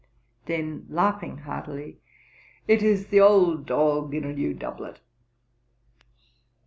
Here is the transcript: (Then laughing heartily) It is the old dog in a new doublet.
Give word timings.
(Then 0.47 0.87
laughing 0.89 1.37
heartily) 1.37 1.99
It 2.67 2.81
is 2.81 3.09
the 3.09 3.19
old 3.21 3.67
dog 3.67 4.15
in 4.15 4.23
a 4.23 4.33
new 4.33 4.51
doublet. 4.55 4.99